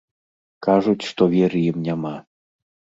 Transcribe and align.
Кажуць, 0.69 1.07
што 1.09 1.29
веры 1.37 1.59
ім 1.75 1.81
няма. 1.93 2.17